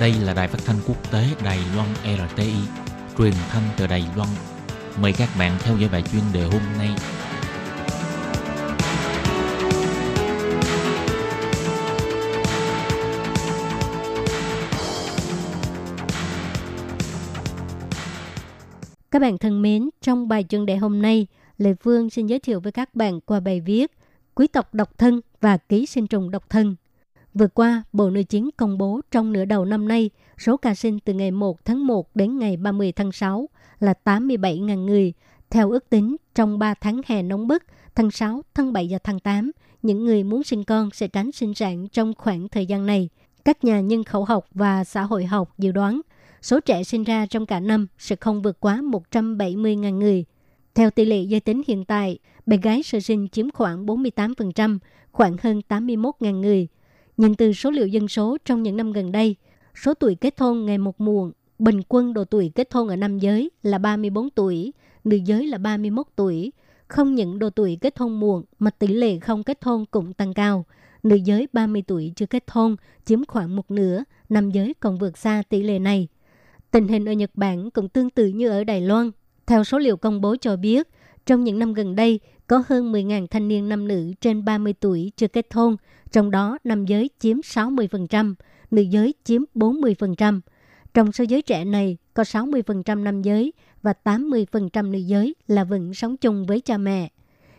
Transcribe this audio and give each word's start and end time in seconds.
Đây 0.00 0.12
là 0.12 0.34
đài 0.34 0.48
phát 0.48 0.58
thanh 0.64 0.76
quốc 0.86 1.12
tế 1.12 1.24
Đài 1.44 1.58
Loan 1.74 1.88
RTI, 2.04 2.54
truyền 3.18 3.32
thanh 3.48 3.62
từ 3.76 3.86
Đài 3.86 4.04
Loan. 4.16 4.28
Mời 5.00 5.12
các 5.12 5.28
bạn 5.38 5.56
theo 5.60 5.76
dõi 5.76 5.88
bài 5.92 6.02
chuyên 6.12 6.22
đề 6.32 6.44
hôm 6.44 6.62
nay. 6.78 6.90
Các 19.10 19.22
bạn 19.22 19.38
thân 19.38 19.62
mến, 19.62 19.90
trong 20.00 20.28
bài 20.28 20.44
chuyên 20.48 20.66
đề 20.66 20.76
hôm 20.76 21.02
nay, 21.02 21.26
Lê 21.58 21.74
Phương 21.74 22.10
xin 22.10 22.26
giới 22.26 22.38
thiệu 22.38 22.60
với 22.60 22.72
các 22.72 22.94
bạn 22.94 23.20
qua 23.20 23.40
bài 23.40 23.60
viết 23.60 23.92
Quý 24.34 24.46
tộc 24.46 24.74
độc 24.74 24.98
thân 24.98 25.20
và 25.40 25.56
ký 25.56 25.86
sinh 25.86 26.06
trùng 26.06 26.30
độc 26.30 26.50
thân. 26.50 26.76
Vừa 27.38 27.48
qua, 27.48 27.82
Bộ 27.92 28.10
Nội 28.10 28.24
chính 28.24 28.50
công 28.56 28.78
bố 28.78 29.00
trong 29.10 29.32
nửa 29.32 29.44
đầu 29.44 29.64
năm 29.64 29.88
nay, 29.88 30.10
số 30.38 30.56
ca 30.56 30.74
sinh 30.74 31.00
từ 31.00 31.12
ngày 31.12 31.30
1 31.30 31.64
tháng 31.64 31.86
1 31.86 32.16
đến 32.16 32.38
ngày 32.38 32.56
30 32.56 32.92
tháng 32.92 33.12
6 33.12 33.48
là 33.80 33.94
87.000 34.04 34.84
người. 34.84 35.12
Theo 35.50 35.70
ước 35.70 35.90
tính, 35.90 36.16
trong 36.34 36.58
3 36.58 36.74
tháng 36.74 37.00
hè 37.06 37.22
nóng 37.22 37.48
bức, 37.48 37.62
tháng 37.94 38.10
6, 38.10 38.42
tháng 38.54 38.72
7 38.72 38.88
và 38.90 38.98
tháng 39.04 39.20
8, 39.20 39.50
những 39.82 40.04
người 40.04 40.24
muốn 40.24 40.42
sinh 40.42 40.64
con 40.64 40.90
sẽ 40.92 41.08
tránh 41.08 41.32
sinh 41.32 41.54
sản 41.54 41.88
trong 41.88 42.12
khoảng 42.18 42.48
thời 42.48 42.66
gian 42.66 42.86
này. 42.86 43.08
Các 43.44 43.64
nhà 43.64 43.80
nhân 43.80 44.04
khẩu 44.04 44.24
học 44.24 44.46
và 44.54 44.84
xã 44.84 45.02
hội 45.02 45.26
học 45.26 45.54
dự 45.58 45.72
đoán 45.72 46.00
số 46.42 46.60
trẻ 46.60 46.84
sinh 46.84 47.04
ra 47.04 47.26
trong 47.26 47.46
cả 47.46 47.60
năm 47.60 47.86
sẽ 47.98 48.16
không 48.16 48.42
vượt 48.42 48.60
quá 48.60 48.80
170.000 49.10 49.98
người. 49.98 50.24
Theo 50.74 50.90
tỷ 50.90 51.04
lệ 51.04 51.22
giới 51.22 51.40
tính 51.40 51.62
hiện 51.66 51.84
tại, 51.84 52.18
bé 52.46 52.56
gái 52.56 52.82
sơ 52.82 53.00
sinh 53.00 53.28
chiếm 53.28 53.50
khoảng 53.50 53.86
48%, 53.86 54.78
khoảng 55.12 55.36
hơn 55.42 55.60
81.000 55.68 56.40
người. 56.40 56.68
Nhìn 57.16 57.34
từ 57.34 57.52
số 57.52 57.70
liệu 57.70 57.86
dân 57.86 58.08
số 58.08 58.36
trong 58.44 58.62
những 58.62 58.76
năm 58.76 58.92
gần 58.92 59.12
đây, 59.12 59.36
số 59.74 59.94
tuổi 59.94 60.14
kết 60.14 60.40
hôn 60.40 60.66
ngày 60.66 60.78
một 60.78 61.00
muộn, 61.00 61.32
bình 61.58 61.80
quân 61.88 62.14
độ 62.14 62.24
tuổi 62.24 62.52
kết 62.54 62.72
hôn 62.72 62.88
ở 62.88 62.96
nam 62.96 63.18
giới 63.18 63.50
là 63.62 63.78
34 63.78 64.30
tuổi, 64.30 64.72
nữ 65.04 65.16
giới 65.16 65.46
là 65.46 65.58
31 65.58 66.06
tuổi. 66.16 66.52
Không 66.88 67.14
những 67.14 67.38
độ 67.38 67.50
tuổi 67.50 67.78
kết 67.80 67.98
hôn 67.98 68.20
muộn 68.20 68.44
mà 68.58 68.70
tỷ 68.70 68.86
lệ 68.86 69.18
không 69.18 69.42
kết 69.42 69.64
hôn 69.64 69.84
cũng 69.90 70.12
tăng 70.12 70.34
cao. 70.34 70.64
Nữ 71.02 71.16
giới 71.16 71.48
30 71.52 71.82
tuổi 71.86 72.12
chưa 72.16 72.26
kết 72.26 72.44
hôn 72.50 72.76
chiếm 73.04 73.24
khoảng 73.24 73.56
một 73.56 73.70
nửa, 73.70 74.04
nam 74.28 74.50
giới 74.50 74.74
còn 74.80 74.98
vượt 74.98 75.18
xa 75.18 75.42
tỷ 75.48 75.62
lệ 75.62 75.78
này. 75.78 76.08
Tình 76.70 76.88
hình 76.88 77.04
ở 77.08 77.12
Nhật 77.12 77.30
Bản 77.34 77.70
cũng 77.70 77.88
tương 77.88 78.10
tự 78.10 78.26
như 78.26 78.48
ở 78.48 78.64
Đài 78.64 78.80
Loan. 78.80 79.10
Theo 79.46 79.64
số 79.64 79.78
liệu 79.78 79.96
công 79.96 80.20
bố 80.20 80.36
cho 80.36 80.56
biết, 80.56 80.88
trong 81.26 81.44
những 81.44 81.58
năm 81.58 81.74
gần 81.74 81.96
đây, 81.96 82.20
có 82.46 82.62
hơn 82.68 82.92
10.000 82.92 83.26
thanh 83.26 83.48
niên 83.48 83.68
nam 83.68 83.88
nữ 83.88 84.12
trên 84.20 84.44
30 84.44 84.74
tuổi 84.80 85.12
chưa 85.16 85.28
kết 85.28 85.46
hôn, 85.54 85.76
trong 86.12 86.30
đó 86.30 86.58
nam 86.64 86.86
giới 86.86 87.10
chiếm 87.18 87.40
60%, 87.40 88.34
nữ 88.70 88.82
giới 88.82 89.14
chiếm 89.24 89.42
40%. 89.54 90.40
Trong 90.94 91.12
số 91.12 91.24
giới 91.24 91.42
trẻ 91.42 91.64
này, 91.64 91.96
có 92.14 92.22
60% 92.22 93.02
nam 93.02 93.22
giới 93.22 93.52
và 93.82 93.94
80% 94.04 94.90
nữ 94.90 94.98
giới 94.98 95.34
là 95.48 95.64
vẫn 95.64 95.94
sống 95.94 96.16
chung 96.16 96.46
với 96.46 96.60
cha 96.60 96.78
mẹ. 96.78 97.10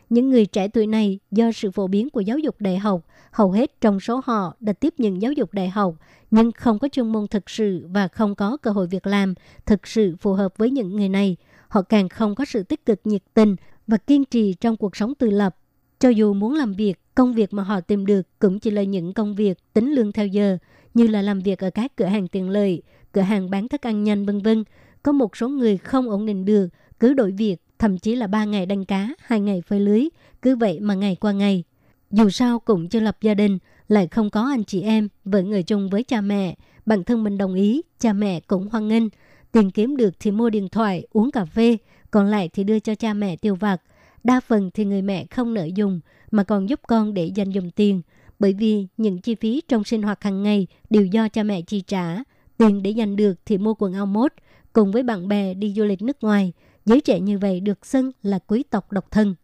Những 0.09 0.29
người 0.29 0.45
trẻ 0.45 0.67
tuổi 0.67 0.87
này 0.87 1.19
do 1.31 1.51
sự 1.51 1.71
phổ 1.71 1.87
biến 1.87 2.09
của 2.09 2.21
giáo 2.21 2.37
dục 2.37 2.55
đại 2.59 2.77
học, 2.77 3.01
hầu 3.31 3.51
hết 3.51 3.81
trong 3.81 3.99
số 3.99 4.21
họ 4.25 4.55
đã 4.59 4.73
tiếp 4.73 4.93
nhận 4.97 5.21
giáo 5.21 5.31
dục 5.31 5.53
đại 5.53 5.69
học 5.69 5.95
nhưng 6.31 6.51
không 6.51 6.79
có 6.79 6.87
chuyên 6.87 7.11
môn 7.11 7.27
thực 7.27 7.49
sự 7.49 7.87
và 7.89 8.07
không 8.07 8.35
có 8.35 8.57
cơ 8.57 8.71
hội 8.71 8.87
việc 8.87 9.07
làm 9.07 9.33
thực 9.65 9.87
sự 9.87 10.15
phù 10.21 10.33
hợp 10.33 10.57
với 10.57 10.71
những 10.71 10.95
người 10.95 11.09
này. 11.09 11.37
Họ 11.67 11.81
càng 11.81 12.09
không 12.09 12.35
có 12.35 12.45
sự 12.45 12.63
tích 12.63 12.85
cực 12.85 12.99
nhiệt 13.03 13.21
tình 13.33 13.55
và 13.87 13.97
kiên 13.97 14.25
trì 14.25 14.53
trong 14.53 14.77
cuộc 14.77 14.95
sống 14.95 15.15
tự 15.15 15.29
lập. 15.29 15.57
Cho 15.99 16.09
dù 16.09 16.33
muốn 16.33 16.53
làm 16.53 16.73
việc, 16.73 16.99
công 17.15 17.33
việc 17.33 17.53
mà 17.53 17.63
họ 17.63 17.81
tìm 17.81 18.05
được 18.05 18.39
cũng 18.39 18.59
chỉ 18.59 18.71
là 18.71 18.83
những 18.83 19.13
công 19.13 19.35
việc 19.35 19.57
tính 19.73 19.91
lương 19.91 20.11
theo 20.11 20.27
giờ, 20.27 20.57
như 20.93 21.07
là 21.07 21.21
làm 21.21 21.39
việc 21.39 21.59
ở 21.59 21.69
các 21.69 21.95
cửa 21.95 22.05
hàng 22.05 22.27
tiện 22.27 22.49
lợi, 22.49 22.81
cửa 23.11 23.21
hàng 23.21 23.49
bán 23.49 23.67
thức 23.67 23.81
ăn 23.81 24.03
nhanh 24.03 24.25
vân 24.25 24.41
vân. 24.41 24.63
Có 25.03 25.11
một 25.11 25.37
số 25.37 25.49
người 25.49 25.77
không 25.77 26.09
ổn 26.09 26.25
định 26.25 26.45
được, 26.45 26.67
cứ 26.99 27.13
đổi 27.13 27.31
việc, 27.31 27.57
thậm 27.79 27.97
chí 27.97 28.15
là 28.15 28.27
3 28.27 28.45
ngày 28.45 28.65
đánh 28.65 28.85
cá, 28.85 29.09
2 29.19 29.39
ngày 29.39 29.61
phơi 29.61 29.79
lưới, 29.79 30.07
cứ 30.41 30.55
vậy 30.55 30.79
mà 30.79 30.93
ngày 30.93 31.15
qua 31.15 31.31
ngày. 31.31 31.63
Dù 32.11 32.29
sao 32.29 32.59
cũng 32.59 32.89
chưa 32.89 32.99
lập 32.99 33.17
gia 33.21 33.33
đình, 33.33 33.57
lại 33.87 34.07
không 34.07 34.29
có 34.29 34.41
anh 34.41 34.63
chị 34.63 34.81
em, 34.81 35.07
vẫn 35.25 35.49
người 35.49 35.63
chung 35.63 35.89
với 35.89 36.03
cha 36.03 36.21
mẹ. 36.21 36.55
Bản 36.85 37.03
thân 37.03 37.23
mình 37.23 37.37
đồng 37.37 37.53
ý, 37.53 37.81
cha 37.99 38.13
mẹ 38.13 38.39
cũng 38.39 38.69
hoan 38.69 38.87
nghênh. 38.87 39.03
Tiền 39.51 39.71
kiếm 39.71 39.97
được 39.97 40.13
thì 40.19 40.31
mua 40.31 40.49
điện 40.49 40.69
thoại, 40.69 41.07
uống 41.11 41.31
cà 41.31 41.45
phê, 41.45 41.77
còn 42.11 42.25
lại 42.27 42.49
thì 42.53 42.63
đưa 42.63 42.79
cho 42.79 42.95
cha 42.95 43.13
mẹ 43.13 43.35
tiêu 43.35 43.55
vặt. 43.55 43.81
Đa 44.23 44.39
phần 44.39 44.71
thì 44.73 44.85
người 44.85 45.01
mẹ 45.01 45.25
không 45.25 45.53
nợ 45.53 45.65
dùng, 45.75 45.99
mà 46.31 46.43
còn 46.43 46.69
giúp 46.69 46.79
con 46.87 47.13
để 47.13 47.31
dành 47.35 47.49
dùng 47.49 47.71
tiền. 47.71 48.01
Bởi 48.39 48.53
vì 48.53 48.87
những 48.97 49.21
chi 49.21 49.35
phí 49.35 49.61
trong 49.67 49.83
sinh 49.83 50.01
hoạt 50.01 50.23
hàng 50.23 50.43
ngày 50.43 50.67
đều 50.89 51.05
do 51.05 51.27
cha 51.29 51.43
mẹ 51.43 51.61
chi 51.61 51.81
trả. 51.81 52.17
Tiền 52.57 52.83
để 52.83 52.91
dành 52.91 53.15
được 53.15 53.33
thì 53.45 53.57
mua 53.57 53.73
quần 53.73 53.93
áo 53.93 54.05
mốt, 54.05 54.33
cùng 54.73 54.91
với 54.91 55.03
bạn 55.03 55.27
bè 55.27 55.53
đi 55.53 55.73
du 55.73 55.83
lịch 55.83 56.01
nước 56.01 56.23
ngoài. 56.23 56.53
Giới 56.85 57.01
trẻ 57.01 57.19
như 57.19 57.37
vậy 57.37 57.59
được 57.59 57.85
xưng 57.85 58.11
là 58.23 58.39
quý 58.39 58.63
tộc 58.63 58.91
độc 58.91 59.11
thân. 59.11 59.35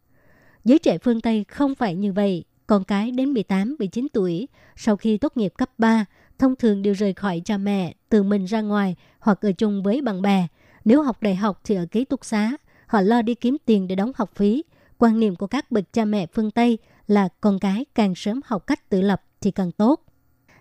Giới 0.65 0.79
trẻ 0.79 0.97
phương 0.97 1.21
Tây 1.21 1.45
không 1.47 1.75
phải 1.75 1.95
như 1.95 2.13
vậy. 2.13 2.43
Con 2.67 2.83
cái 2.83 3.11
đến 3.11 3.29
18, 3.29 3.75
19 3.79 4.07
tuổi, 4.13 4.47
sau 4.75 4.97
khi 4.97 5.17
tốt 5.17 5.37
nghiệp 5.37 5.53
cấp 5.57 5.69
3, 5.77 6.05
thông 6.39 6.55
thường 6.55 6.81
đều 6.81 6.93
rời 6.93 7.13
khỏi 7.13 7.41
cha 7.45 7.57
mẹ, 7.57 7.93
tự 8.09 8.23
mình 8.23 8.45
ra 8.45 8.61
ngoài 8.61 8.95
hoặc 9.19 9.41
ở 9.41 9.51
chung 9.51 9.83
với 9.83 10.01
bạn 10.01 10.21
bè. 10.21 10.47
Nếu 10.85 11.01
học 11.01 11.21
đại 11.21 11.35
học 11.35 11.61
thì 11.63 11.75
ở 11.75 11.85
ký 11.91 12.05
túc 12.05 12.25
xá, 12.25 12.57
họ 12.87 13.01
lo 13.01 13.21
đi 13.21 13.35
kiếm 13.35 13.57
tiền 13.65 13.87
để 13.87 13.95
đóng 13.95 14.11
học 14.15 14.31
phí. 14.35 14.63
Quan 14.97 15.19
niệm 15.19 15.35
của 15.35 15.47
các 15.47 15.71
bậc 15.71 15.93
cha 15.93 16.05
mẹ 16.05 16.25
phương 16.33 16.51
Tây 16.51 16.77
là 17.07 17.29
con 17.41 17.59
cái 17.59 17.85
càng 17.95 18.15
sớm 18.15 18.41
học 18.45 18.67
cách 18.67 18.89
tự 18.89 19.01
lập 19.01 19.21
thì 19.41 19.51
càng 19.51 19.71
tốt. 19.71 20.05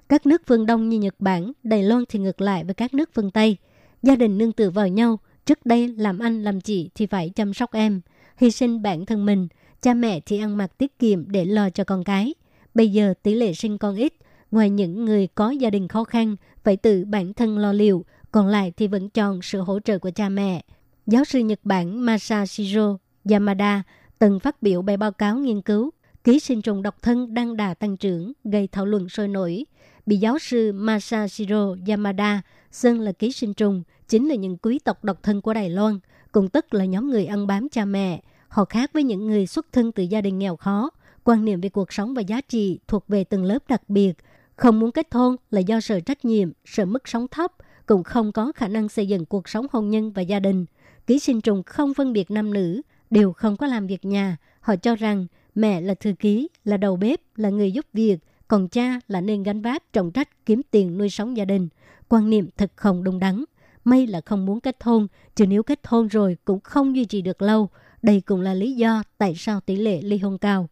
Các 0.08 0.26
nước 0.26 0.42
phương 0.46 0.66
Đông 0.66 0.88
như 0.88 0.98
Nhật 0.98 1.14
Bản, 1.18 1.52
Đài 1.62 1.82
Loan 1.82 2.04
thì 2.08 2.18
ngược 2.18 2.40
lại 2.40 2.64
với 2.64 2.74
các 2.74 2.94
nước 2.94 3.10
phương 3.14 3.30
Tây. 3.30 3.56
Gia 4.02 4.16
đình 4.16 4.38
nương 4.38 4.52
tựa 4.52 4.70
vào 4.70 4.88
nhau, 4.88 5.18
trước 5.46 5.66
đây 5.66 5.88
làm 5.88 6.18
anh 6.18 6.42
làm 6.42 6.60
chị 6.60 6.90
thì 6.94 7.06
phải 7.06 7.30
chăm 7.30 7.54
sóc 7.54 7.72
em, 7.72 8.00
hy 8.36 8.50
sinh 8.50 8.82
bản 8.82 9.06
thân 9.06 9.26
mình, 9.26 9.48
cha 9.82 9.94
mẹ 9.94 10.20
thì 10.20 10.38
ăn 10.38 10.56
mặc 10.56 10.78
tiết 10.78 10.98
kiệm 10.98 11.30
để 11.30 11.44
lo 11.44 11.70
cho 11.70 11.84
con 11.84 12.04
cái. 12.04 12.34
Bây 12.74 12.92
giờ 12.92 13.14
tỷ 13.22 13.34
lệ 13.34 13.52
sinh 13.52 13.78
con 13.78 13.96
ít, 13.96 14.14
ngoài 14.50 14.70
những 14.70 15.04
người 15.04 15.26
có 15.26 15.50
gia 15.50 15.70
đình 15.70 15.88
khó 15.88 16.04
khăn 16.04 16.36
phải 16.64 16.76
tự 16.76 17.04
bản 17.04 17.34
thân 17.34 17.58
lo 17.58 17.72
liệu, 17.72 18.04
còn 18.32 18.46
lại 18.46 18.72
thì 18.76 18.88
vẫn 18.88 19.08
chọn 19.08 19.42
sự 19.42 19.60
hỗ 19.60 19.80
trợ 19.80 19.98
của 19.98 20.10
cha 20.14 20.28
mẹ. 20.28 20.64
Giáo 21.06 21.24
sư 21.24 21.38
Nhật 21.38 21.60
Bản 21.64 22.06
Masashiro 22.06 22.96
Yamada 23.30 23.82
từng 24.18 24.40
phát 24.40 24.62
biểu 24.62 24.82
bài 24.82 24.96
báo 24.96 25.12
cáo 25.12 25.36
nghiên 25.36 25.62
cứu 25.62 25.90
ký 26.24 26.40
sinh 26.40 26.62
trùng 26.62 26.82
độc 26.82 27.02
thân 27.02 27.34
đang 27.34 27.56
đà 27.56 27.74
tăng 27.74 27.96
trưởng, 27.96 28.32
gây 28.44 28.66
thảo 28.72 28.86
luận 28.86 29.08
sôi 29.08 29.28
nổi. 29.28 29.64
Bị 30.06 30.16
giáo 30.16 30.38
sư 30.38 30.72
Masashiro 30.72 31.76
Yamada 31.88 32.42
xưng 32.70 33.00
là 33.00 33.12
ký 33.12 33.32
sinh 33.32 33.54
trùng 33.54 33.82
chính 34.08 34.28
là 34.28 34.34
những 34.34 34.56
quý 34.56 34.78
tộc 34.78 35.04
độc 35.04 35.22
thân 35.22 35.40
của 35.40 35.54
Đài 35.54 35.70
Loan, 35.70 35.98
cùng 36.32 36.48
tức 36.48 36.74
là 36.74 36.84
nhóm 36.84 37.10
người 37.10 37.26
ăn 37.26 37.46
bám 37.46 37.68
cha 37.68 37.84
mẹ. 37.84 38.22
Họ 38.48 38.64
khác 38.64 38.90
với 38.92 39.02
những 39.02 39.26
người 39.26 39.46
xuất 39.46 39.66
thân 39.72 39.92
từ 39.92 40.02
gia 40.02 40.20
đình 40.20 40.38
nghèo 40.38 40.56
khó, 40.56 40.90
quan 41.24 41.44
niệm 41.44 41.60
về 41.60 41.68
cuộc 41.68 41.92
sống 41.92 42.14
và 42.14 42.22
giá 42.22 42.40
trị 42.40 42.78
thuộc 42.88 43.08
về 43.08 43.24
từng 43.24 43.44
lớp 43.44 43.58
đặc 43.68 43.88
biệt. 43.88 44.12
Không 44.56 44.80
muốn 44.80 44.92
kết 44.92 45.06
hôn 45.10 45.36
là 45.50 45.60
do 45.60 45.80
sợ 45.80 46.00
trách 46.00 46.24
nhiệm, 46.24 46.52
sợ 46.64 46.84
mức 46.84 47.08
sống 47.08 47.28
thấp, 47.28 47.52
cũng 47.86 48.04
không 48.04 48.32
có 48.32 48.52
khả 48.52 48.68
năng 48.68 48.88
xây 48.88 49.06
dựng 49.06 49.26
cuộc 49.26 49.48
sống 49.48 49.66
hôn 49.70 49.90
nhân 49.90 50.12
và 50.12 50.22
gia 50.22 50.40
đình. 50.40 50.66
Ký 51.06 51.18
sinh 51.18 51.40
trùng 51.40 51.62
không 51.62 51.94
phân 51.94 52.12
biệt 52.12 52.30
nam 52.30 52.54
nữ, 52.54 52.82
đều 53.10 53.32
không 53.32 53.56
có 53.56 53.66
làm 53.66 53.86
việc 53.86 54.04
nhà. 54.04 54.36
Họ 54.60 54.76
cho 54.76 54.96
rằng 54.96 55.26
mẹ 55.54 55.80
là 55.80 55.94
thư 55.94 56.12
ký, 56.18 56.48
là 56.64 56.76
đầu 56.76 56.96
bếp, 56.96 57.20
là 57.36 57.50
người 57.50 57.72
giúp 57.72 57.86
việc, 57.92 58.18
còn 58.48 58.68
cha 58.68 59.00
là 59.08 59.20
nên 59.20 59.42
gánh 59.42 59.62
vác 59.62 59.92
trọng 59.92 60.10
trách 60.10 60.46
kiếm 60.46 60.60
tiền 60.70 60.98
nuôi 60.98 61.10
sống 61.10 61.36
gia 61.36 61.44
đình. 61.44 61.68
Quan 62.08 62.30
niệm 62.30 62.48
thật 62.56 62.72
không 62.76 63.04
đúng 63.04 63.18
đắn. 63.18 63.44
May 63.84 64.06
là 64.06 64.20
không 64.20 64.46
muốn 64.46 64.60
kết 64.60 64.76
hôn, 64.80 65.06
chứ 65.34 65.46
nếu 65.46 65.62
kết 65.62 65.80
hôn 65.84 66.08
rồi 66.08 66.36
cũng 66.44 66.60
không 66.60 66.96
duy 66.96 67.04
trì 67.04 67.22
được 67.22 67.42
lâu. 67.42 67.68
Đây 68.02 68.20
cũng 68.20 68.40
là 68.40 68.54
lý 68.54 68.72
do 68.72 69.02
tại 69.18 69.34
sao 69.36 69.60
tỷ 69.60 69.76
lệ 69.76 70.02
ly 70.02 70.18
hôn 70.18 70.38
cao. 70.38 70.68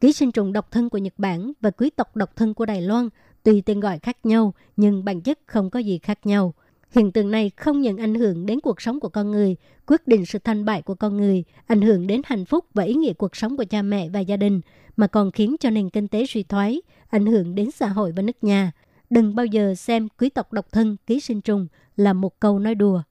Ký 0.00 0.12
sinh 0.12 0.32
trùng 0.32 0.52
độc 0.52 0.70
thân 0.70 0.90
của 0.90 0.98
Nhật 0.98 1.14
Bản 1.18 1.52
và 1.60 1.70
quý 1.70 1.90
tộc 1.90 2.16
độc 2.16 2.36
thân 2.36 2.54
của 2.54 2.66
Đài 2.66 2.82
Loan 2.82 3.08
tuy 3.42 3.60
tên 3.60 3.80
gọi 3.80 3.98
khác 3.98 4.26
nhau 4.26 4.54
nhưng 4.76 5.04
bản 5.04 5.20
chất 5.20 5.38
không 5.46 5.70
có 5.70 5.78
gì 5.78 5.98
khác 5.98 6.26
nhau. 6.26 6.54
Hiện 6.90 7.12
tượng 7.12 7.30
này 7.30 7.50
không 7.56 7.80
những 7.80 7.96
ảnh 7.96 8.14
hưởng 8.14 8.46
đến 8.46 8.60
cuộc 8.60 8.80
sống 8.80 9.00
của 9.00 9.08
con 9.08 9.30
người, 9.30 9.56
quyết 9.86 10.08
định 10.08 10.26
sự 10.26 10.38
thành 10.38 10.64
bại 10.64 10.82
của 10.82 10.94
con 10.94 11.16
người, 11.16 11.44
ảnh 11.66 11.80
hưởng 11.80 12.06
đến 12.06 12.20
hạnh 12.24 12.44
phúc 12.44 12.64
và 12.74 12.82
ý 12.82 12.94
nghĩa 12.94 13.12
cuộc 13.12 13.36
sống 13.36 13.56
của 13.56 13.64
cha 13.64 13.82
mẹ 13.82 14.08
và 14.08 14.20
gia 14.20 14.36
đình, 14.36 14.60
mà 14.96 15.06
còn 15.06 15.30
khiến 15.30 15.56
cho 15.60 15.70
nền 15.70 15.90
kinh 15.90 16.08
tế 16.08 16.26
suy 16.26 16.42
thoái, 16.42 16.82
ảnh 17.08 17.26
hưởng 17.26 17.54
đến 17.54 17.70
xã 17.70 17.88
hội 17.88 18.12
và 18.12 18.22
nước 18.22 18.44
nhà. 18.44 18.72
Đừng 19.10 19.34
bao 19.34 19.46
giờ 19.46 19.74
xem 19.74 20.08
quý 20.18 20.28
tộc 20.28 20.52
độc 20.52 20.72
thân 20.72 20.96
ký 21.06 21.20
sinh 21.20 21.40
trùng 21.40 21.66
là 21.96 22.12
một 22.12 22.40
câu 22.40 22.58
nói 22.58 22.74
đùa. 22.74 23.02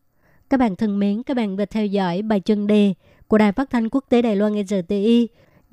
Các 0.49 0.59
bạn 0.59 0.75
thân 0.75 0.99
mến, 0.99 1.23
các 1.23 1.37
bạn 1.37 1.57
vừa 1.57 1.65
theo 1.65 1.85
dõi 1.85 2.21
bài 2.21 2.39
chân 2.39 2.67
đề 2.67 2.93
của 3.27 3.37
Đài 3.37 3.51
Phát 3.51 3.69
thanh 3.69 3.89
Quốc 3.89 4.05
tế 4.09 4.21
Đài 4.21 4.35
Loan 4.35 4.53
RTI 4.67 5.27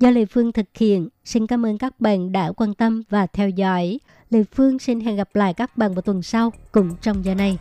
do 0.05 0.11
Lê 0.11 0.25
Phương 0.25 0.51
thực 0.51 0.65
hiện. 0.77 1.09
Xin 1.23 1.47
cảm 1.47 1.65
ơn 1.65 1.77
các 1.77 1.99
bạn 1.99 2.31
đã 2.31 2.51
quan 2.51 2.73
tâm 2.73 3.03
và 3.09 3.27
theo 3.27 3.49
dõi. 3.49 3.99
Lê 4.29 4.43
Phương 4.43 4.79
xin 4.79 4.99
hẹn 4.99 5.15
gặp 5.15 5.29
lại 5.33 5.53
các 5.53 5.77
bạn 5.77 5.93
vào 5.93 6.01
tuần 6.01 6.21
sau 6.21 6.53
cùng 6.71 6.95
trong 7.01 7.25
giờ 7.25 7.35
này. 7.35 7.57